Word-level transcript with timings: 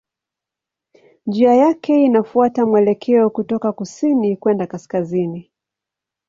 Njia 1.25 1.53
yake 1.55 2.03
inafuata 2.05 2.65
mwelekeo 2.65 3.29
kutoka 3.29 3.71
kusini 3.73 4.37
kwenda 4.37 4.67
kaskazini. 4.67 5.51